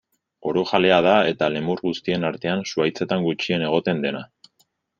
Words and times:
Orojalea 0.51 0.95
da 1.07 1.13
eta 1.33 1.49
lemur 1.57 1.83
guztien 1.89 2.27
artean 2.31 2.65
zuhaitzetan 2.73 3.27
gutxien 3.29 3.67
egoten 3.69 4.05
dena. 4.07 4.27